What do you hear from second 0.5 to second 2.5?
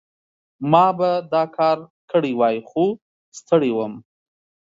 ما به دا کار کړی